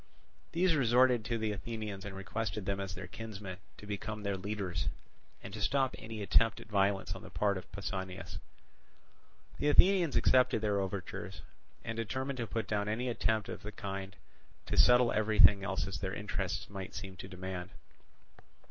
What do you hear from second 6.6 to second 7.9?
violence on the part of